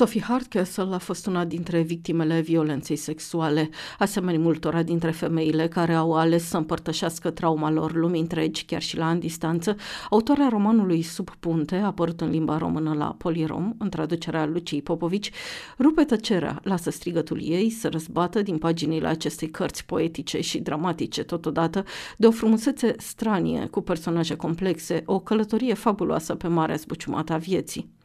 Sophie 0.00 0.22
Hardcastle 0.22 0.94
a 0.94 0.98
fost 0.98 1.26
una 1.26 1.44
dintre 1.44 1.80
victimele 1.80 2.40
violenței 2.40 2.96
sexuale, 2.96 3.68
asemenea 3.98 4.40
multora 4.40 4.82
dintre 4.82 5.10
femeile 5.10 5.68
care 5.68 5.94
au 5.94 6.12
ales 6.12 6.48
să 6.48 6.56
împărtășească 6.56 7.30
trauma 7.30 7.70
lor 7.70 7.94
lumii 7.94 8.20
întregi, 8.20 8.64
chiar 8.64 8.82
și 8.82 8.96
la 8.96 9.06
an 9.06 9.18
distanță. 9.18 9.76
Autoarea 10.10 10.48
romanului 10.48 11.02
Sub 11.02 11.30
punte, 11.40 11.76
apărut 11.76 12.20
în 12.20 12.30
limba 12.30 12.58
română 12.58 12.94
la 12.94 13.14
Polirom, 13.18 13.74
în 13.78 13.88
traducerea 13.88 14.46
Lucii 14.46 14.82
Popovici, 14.82 15.30
rupe 15.78 16.04
tăcerea, 16.04 16.60
lasă 16.62 16.90
strigătul 16.90 17.40
ei 17.42 17.70
să 17.70 17.88
răzbată 17.88 18.42
din 18.42 18.58
paginile 18.58 19.06
acestei 19.06 19.50
cărți 19.50 19.84
poetice 19.86 20.40
și 20.40 20.58
dramatice 20.58 21.22
totodată, 21.22 21.84
de 22.16 22.26
o 22.26 22.30
frumusețe 22.30 22.94
stranie, 22.98 23.66
cu 23.66 23.80
personaje 23.80 24.34
complexe, 24.34 25.02
o 25.06 25.18
călătorie 25.18 25.74
fabuloasă 25.74 26.34
pe 26.34 26.48
marea 26.48 26.76
zbuciumată 26.76 27.32
a 27.32 27.36
vieții. 27.36 27.98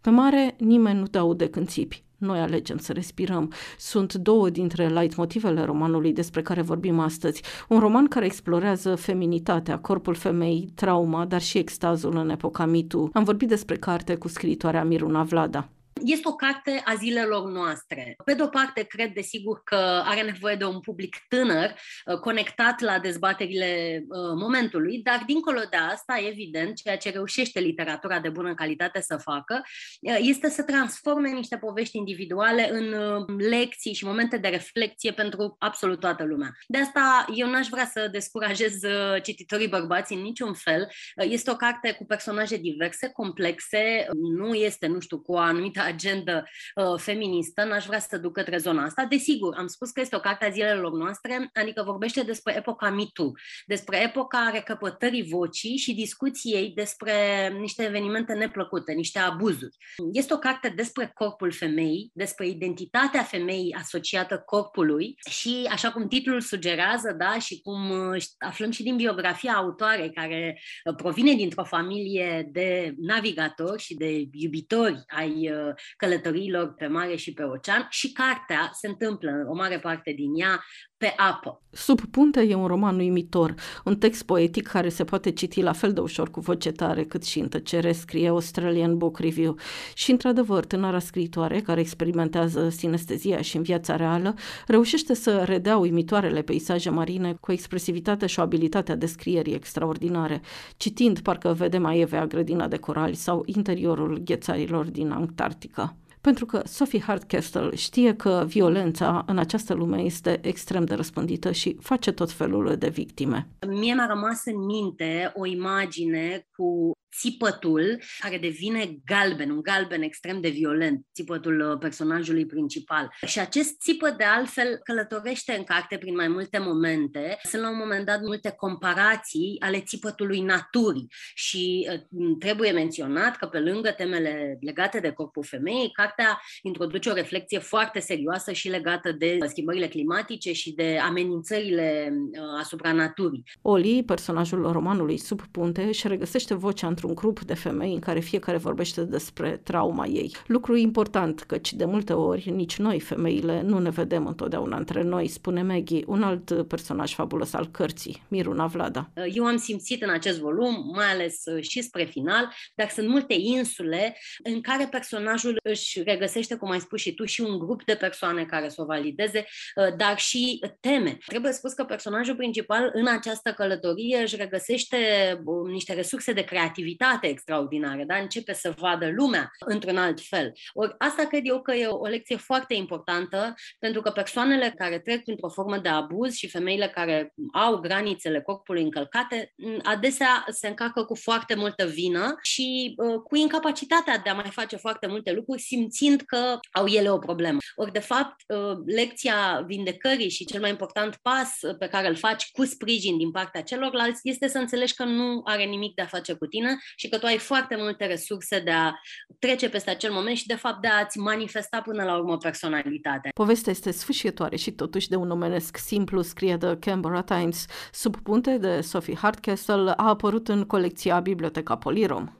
Pe 0.00 0.10
mare 0.10 0.54
nimeni 0.58 0.98
nu 0.98 1.06
te 1.06 1.18
aude 1.18 1.48
când 1.48 1.68
țipi. 1.68 2.02
Noi 2.18 2.38
alegem 2.38 2.76
să 2.78 2.92
respirăm. 2.92 3.52
Sunt 3.78 4.14
două 4.14 4.50
dintre 4.50 4.88
leitmotivele 4.88 5.64
romanului 5.64 6.12
despre 6.12 6.42
care 6.42 6.62
vorbim 6.62 6.98
astăzi. 6.98 7.42
Un 7.68 7.78
roman 7.78 8.06
care 8.06 8.24
explorează 8.24 8.94
feminitatea, 8.94 9.78
corpul 9.78 10.14
femeii, 10.14 10.72
trauma, 10.74 11.24
dar 11.24 11.40
și 11.40 11.58
extazul 11.58 12.16
în 12.16 12.30
epoca 12.30 12.66
mitu. 12.66 13.10
Am 13.12 13.24
vorbit 13.24 13.48
despre 13.48 13.76
carte 13.76 14.14
cu 14.14 14.28
scriitoarea 14.28 14.84
Miruna 14.84 15.22
Vlada. 15.22 15.68
Este 16.04 16.28
o 16.28 16.34
carte 16.34 16.82
a 16.84 16.94
zilelor 16.94 17.50
noastre. 17.50 18.16
Pe 18.24 18.34
de 18.34 18.42
o 18.42 18.46
parte, 18.46 18.82
cred 18.82 19.12
desigur 19.12 19.62
că 19.64 20.02
are 20.04 20.22
nevoie 20.22 20.54
de 20.54 20.64
un 20.64 20.80
public 20.80 21.16
tânăr, 21.28 21.74
uh, 22.06 22.18
conectat 22.18 22.80
la 22.80 22.98
dezbaterile 22.98 24.02
uh, 24.08 24.18
momentului, 24.40 25.00
dar 25.02 25.22
dincolo 25.26 25.60
de 25.70 25.76
asta, 25.76 26.14
evident, 26.28 26.76
ceea 26.76 26.96
ce 26.96 27.10
reușește 27.10 27.60
literatura 27.60 28.20
de 28.20 28.28
bună 28.28 28.54
calitate 28.54 29.00
să 29.00 29.16
facă, 29.16 29.62
uh, 30.00 30.16
este 30.20 30.48
să 30.48 30.62
transforme 30.62 31.30
niște 31.30 31.56
povești 31.56 31.96
individuale 31.96 32.70
în 32.70 32.94
lecții 33.38 33.94
și 33.94 34.04
momente 34.04 34.36
de 34.36 34.48
reflexie 34.48 35.12
pentru 35.12 35.56
absolut 35.58 36.00
toată 36.00 36.24
lumea. 36.24 36.56
De 36.66 36.78
asta 36.78 37.26
eu 37.34 37.50
n-aș 37.50 37.68
vrea 37.68 37.90
să 37.92 38.08
descurajez 38.12 38.80
cititorii 39.22 39.68
bărbați 39.68 40.12
în 40.12 40.20
niciun 40.20 40.54
fel. 40.54 40.88
Este 41.16 41.50
o 41.50 41.56
carte 41.56 41.92
cu 41.92 42.04
personaje 42.04 42.56
diverse, 42.56 43.08
complexe, 43.08 44.06
nu 44.36 44.54
este, 44.54 44.86
nu 44.86 45.00
știu, 45.00 45.20
cu 45.20 45.32
o 45.32 45.38
anumită 45.38 45.80
agendă 45.88 46.44
uh, 46.74 46.98
feministă, 47.00 47.64
n-aș 47.64 47.86
vrea 47.86 47.98
să 47.98 48.18
duc 48.18 48.32
către 48.32 48.56
zona 48.56 48.84
asta. 48.84 49.04
Desigur, 49.04 49.54
am 49.56 49.66
spus 49.66 49.90
că 49.90 50.00
este 50.00 50.16
o 50.16 50.20
carte 50.20 50.44
a 50.44 50.50
zilelor 50.50 50.92
noastre, 50.92 51.50
adică 51.54 51.82
vorbește 51.82 52.22
despre 52.22 52.56
epoca 52.56 52.90
mitu, 52.90 53.32
despre 53.66 54.02
epoca 54.02 54.50
recăpătării 54.52 55.28
vocii 55.28 55.76
și 55.76 55.94
discuției 55.94 56.72
despre 56.74 57.14
niște 57.58 57.84
evenimente 57.84 58.32
neplăcute, 58.32 58.92
niște 58.92 59.18
abuzuri. 59.18 59.76
Este 60.12 60.34
o 60.34 60.38
carte 60.38 60.68
despre 60.68 61.10
corpul 61.14 61.52
femeii, 61.52 62.10
despre 62.14 62.46
identitatea 62.46 63.22
femeii 63.22 63.74
asociată 63.78 64.42
corpului 64.46 65.14
și, 65.30 65.68
așa 65.70 65.90
cum 65.92 66.08
titlul 66.08 66.40
sugerează, 66.40 67.14
da, 67.18 67.38
și 67.38 67.60
cum 67.60 67.90
uh, 67.90 68.24
aflăm 68.38 68.70
și 68.70 68.82
din 68.82 68.96
biografia 68.96 69.52
autoarei, 69.52 70.12
care 70.12 70.60
uh, 70.84 70.94
provine 70.96 71.34
dintr-o 71.34 71.64
familie 71.64 72.48
de 72.52 72.94
navigatori 72.98 73.82
și 73.82 73.94
de 73.94 74.28
iubitori 74.32 75.04
ai 75.06 75.50
uh, 75.50 75.74
călătoriilor 75.96 76.74
pe 76.74 76.86
mare 76.86 77.16
și 77.16 77.32
pe 77.32 77.42
ocean 77.42 77.86
și 77.90 78.12
cartea 78.12 78.70
se 78.72 78.86
întâmplă, 78.86 79.30
o 79.48 79.54
mare 79.54 79.78
parte 79.78 80.12
din 80.12 80.40
ea, 80.40 80.64
pe 80.98 81.14
apă. 81.16 81.62
Sub 81.70 82.00
punte 82.00 82.40
e 82.40 82.54
un 82.54 82.66
roman 82.66 82.98
uimitor, 82.98 83.54
un 83.84 83.96
text 83.96 84.22
poetic 84.22 84.66
care 84.66 84.88
se 84.88 85.04
poate 85.04 85.30
citi 85.30 85.62
la 85.62 85.72
fel 85.72 85.92
de 85.92 86.00
ușor 86.00 86.30
cu 86.30 86.40
voce 86.40 86.70
tare 86.70 87.04
cât 87.04 87.24
și 87.24 87.38
în 87.38 87.48
tăcere, 87.48 87.92
scrie 87.92 88.28
Australian 88.28 88.96
Book 88.96 89.18
Review. 89.18 89.56
Și, 89.94 90.10
într-adevăr, 90.10 90.64
tânăra 90.64 90.98
scriitoare, 90.98 91.60
care 91.60 91.80
experimentează 91.80 92.68
sinestezia 92.68 93.40
și 93.40 93.56
în 93.56 93.62
viața 93.62 93.96
reală, 93.96 94.34
reușește 94.66 95.14
să 95.14 95.42
redea 95.44 95.76
uimitoarele 95.76 96.42
peisaje 96.42 96.90
marine 96.90 97.36
cu 97.40 97.52
expresivitate 97.52 98.26
și 98.26 98.38
o 98.38 98.42
abilitate 98.42 98.92
a 98.92 98.96
descrierii 98.96 99.54
extraordinare. 99.54 100.40
Citind, 100.76 101.20
parcă 101.20 101.52
vede 101.52 101.78
mai 101.78 102.00
evea 102.00 102.26
grădina 102.26 102.68
de 102.68 102.76
corali 102.76 103.14
sau 103.14 103.42
interiorul 103.46 104.20
ghețarilor 104.24 104.84
din 104.84 105.10
Antarctica 105.10 105.96
pentru 106.28 106.46
că 106.46 106.62
Sophie 106.64 107.00
Hardcastle 107.00 107.74
știe 107.74 108.14
că 108.14 108.44
violența 108.46 109.24
în 109.26 109.38
această 109.38 109.74
lume 109.74 110.00
este 110.00 110.38
extrem 110.42 110.84
de 110.84 110.94
răspândită 110.94 111.52
și 111.52 111.76
face 111.80 112.12
tot 112.12 112.32
felul 112.32 112.76
de 112.78 112.88
victime. 112.88 113.48
Mie 113.66 113.94
mi-a 113.94 114.06
rămas 114.06 114.44
în 114.44 114.64
minte 114.64 115.32
o 115.34 115.46
imagine 115.46 116.46
cu 116.56 116.92
țipătul 117.16 118.00
care 118.18 118.38
devine 118.38 118.98
galben, 119.04 119.50
un 119.50 119.62
galben 119.62 120.02
extrem 120.02 120.40
de 120.40 120.48
violent, 120.48 121.06
țipătul 121.14 121.60
uh, 121.60 121.78
personajului 121.78 122.46
principal. 122.46 123.14
Și 123.26 123.38
acest 123.38 123.80
țipăt, 123.80 124.16
de 124.16 124.24
altfel, 124.24 124.80
călătorește 124.82 125.54
în 125.56 125.64
carte 125.64 125.96
prin 125.98 126.14
mai 126.14 126.28
multe 126.28 126.58
momente. 126.58 127.38
Sunt 127.42 127.62
la 127.62 127.70
un 127.70 127.76
moment 127.76 128.06
dat 128.06 128.20
multe 128.20 128.50
comparații 128.50 129.56
ale 129.58 129.80
țipătului 129.80 130.40
naturii 130.40 131.06
și 131.34 131.88
uh, 132.10 132.36
trebuie 132.38 132.70
menționat 132.70 133.36
că 133.36 133.46
pe 133.46 133.58
lângă 133.58 133.90
temele 133.90 134.58
legate 134.60 135.00
de 135.00 135.10
corpul 135.10 135.44
femeii, 135.44 135.92
cartea 135.92 136.40
introduce 136.62 137.10
o 137.10 137.14
reflexie 137.14 137.58
foarte 137.58 138.00
serioasă 138.00 138.52
și 138.52 138.68
legată 138.68 139.12
de 139.12 139.38
schimbările 139.46 139.88
climatice 139.88 140.52
și 140.52 140.72
de 140.72 140.98
amenințările 141.02 142.12
uh, 142.12 142.40
asupra 142.58 142.92
naturii. 142.92 143.42
Oli, 143.62 144.04
personajul 144.04 144.72
romanului 144.72 145.16
Sub 145.16 145.40
punte, 145.50 145.82
își 145.82 146.08
regăsește 146.08 146.54
vocea 146.54 146.86
într-un 146.98 147.14
grup 147.14 147.40
de 147.40 147.54
femei 147.54 147.92
în 147.92 147.98
care 147.98 148.20
fiecare 148.20 148.56
vorbește 148.56 149.04
despre 149.04 149.60
trauma 149.64 150.06
ei. 150.06 150.36
Lucru 150.46 150.76
important, 150.76 151.40
căci 151.40 151.72
de 151.72 151.84
multe 151.84 152.12
ori 152.12 152.50
nici 152.50 152.76
noi, 152.76 153.00
femeile, 153.00 153.62
nu 153.62 153.78
ne 153.78 153.90
vedem 153.90 154.26
întotdeauna 154.26 154.76
între 154.76 155.02
noi, 155.02 155.28
spune 155.28 155.62
Maggie, 155.62 156.04
un 156.06 156.22
alt 156.22 156.68
personaj 156.68 157.14
fabulos 157.14 157.52
al 157.52 157.70
cărții, 157.70 158.22
Miruna 158.28 158.66
Vlada. 158.66 159.10
Eu 159.32 159.44
am 159.44 159.56
simțit 159.56 160.02
în 160.02 160.10
acest 160.10 160.38
volum, 160.38 160.90
mai 160.94 161.06
ales 161.06 161.42
uh, 161.44 161.62
și 161.62 161.82
spre 161.82 162.04
final, 162.04 162.52
dar 162.74 162.88
sunt 162.88 163.08
multe 163.08 163.34
insule 163.38 164.16
în 164.42 164.60
care 164.60 164.86
personajul 164.90 165.58
își 165.62 166.02
regăsește, 166.02 166.54
cum 166.54 166.70
ai 166.70 166.80
spus 166.80 167.00
și 167.00 167.14
tu, 167.14 167.24
și 167.24 167.40
un 167.40 167.58
grup 167.58 167.84
de 167.84 167.94
persoane 167.94 168.44
care 168.44 168.68
să 168.68 168.82
o 168.82 168.84
valideze, 168.84 169.44
uh, 169.76 169.96
dar 169.96 170.18
și 170.18 170.60
teme. 170.80 171.18
Trebuie 171.26 171.52
spus 171.52 171.72
că 171.72 171.84
personajul 171.84 172.36
principal 172.36 172.90
în 172.92 173.06
această 173.06 173.52
călătorie 173.52 174.20
își 174.22 174.36
regăsește 174.36 174.96
uh, 175.44 175.70
niște 175.70 175.94
resurse 175.94 176.32
de 176.32 176.42
creativitate 176.42 176.86
creativitate 176.96 177.26
extraordinară, 177.26 178.04
da? 178.06 178.16
începe 178.16 178.52
să 178.52 178.74
vadă 178.78 179.10
lumea 179.16 179.50
într-un 179.58 179.96
alt 179.96 180.20
fel. 180.20 180.52
Ori 180.72 180.94
asta 180.98 181.26
cred 181.26 181.42
eu 181.44 181.62
că 181.62 181.74
e 181.74 181.86
o, 181.86 181.98
o 181.98 182.06
lecție 182.06 182.36
foarte 182.36 182.74
importantă, 182.74 183.54
pentru 183.78 184.00
că 184.00 184.10
persoanele 184.10 184.74
care 184.76 184.98
trec 184.98 185.24
printr-o 185.24 185.48
formă 185.48 185.78
de 185.78 185.88
abuz 185.88 186.34
și 186.34 186.48
femeile 186.48 186.88
care 186.88 187.34
au 187.52 187.76
granițele 187.76 188.40
corpului 188.40 188.82
încălcate, 188.82 189.54
adesea 189.82 190.44
se 190.50 190.68
încarcă 190.68 191.04
cu 191.04 191.14
foarte 191.14 191.54
multă 191.54 191.86
vină 191.86 192.38
și 192.42 192.94
uh, 192.96 193.14
cu 193.14 193.36
incapacitatea 193.36 194.18
de 194.18 194.30
a 194.30 194.34
mai 194.34 194.50
face 194.50 194.76
foarte 194.76 195.06
multe 195.06 195.32
lucruri, 195.32 195.60
simțind 195.60 196.20
că 196.20 196.58
au 196.72 196.86
ele 196.86 197.10
o 197.10 197.18
problemă. 197.18 197.58
Ori, 197.74 197.92
de 197.92 197.98
fapt, 197.98 198.34
uh, 198.46 198.76
lecția 198.86 199.64
vindecării 199.66 200.30
și 200.30 200.44
cel 200.44 200.60
mai 200.60 200.70
important 200.70 201.16
pas 201.22 201.58
pe 201.78 201.86
care 201.86 202.08
îl 202.08 202.16
faci 202.16 202.50
cu 202.52 202.64
sprijin 202.64 203.18
din 203.18 203.30
partea 203.30 203.62
celorlalți 203.62 204.20
este 204.22 204.48
să 204.48 204.58
înțelegi 204.58 204.94
că 204.94 205.04
nu 205.04 205.40
are 205.44 205.64
nimic 205.64 205.94
de 205.94 206.02
a 206.02 206.06
face 206.06 206.32
cu 206.32 206.46
tine 206.46 206.77
și 206.96 207.08
că 207.08 207.18
tu 207.18 207.26
ai 207.26 207.38
foarte 207.38 207.76
multe 207.78 208.06
resurse 208.06 208.60
de 208.60 208.70
a 208.70 208.92
trece 209.38 209.68
peste 209.68 209.90
acel 209.90 210.12
moment 210.12 210.36
și, 210.36 210.46
de 210.46 210.54
fapt, 210.54 210.80
de 210.80 210.88
a-ți 210.88 211.18
manifesta 211.18 211.80
până 211.80 212.04
la 212.04 212.16
urmă 212.16 212.36
personalitatea. 212.36 213.30
Povestea 213.34 213.72
este 213.72 213.90
sfârșitoare 213.90 214.56
și 214.56 214.70
totuși 214.70 215.08
de 215.08 215.16
un 215.16 215.30
omenesc 215.30 215.76
simplu, 215.76 216.22
scrie 216.22 216.56
The 216.56 216.76
Canberra 216.76 217.22
Times, 217.22 217.66
sub 217.92 218.16
punte 218.16 218.58
de 218.58 218.80
Sophie 218.80 219.16
Hardcastle, 219.16 219.92
a 219.96 220.08
apărut 220.08 220.48
în 220.48 220.64
colecția 220.64 221.20
Biblioteca 221.20 221.76
Polirom. 221.76 222.37